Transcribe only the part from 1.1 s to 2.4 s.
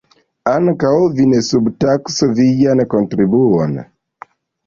vi ne subtaksu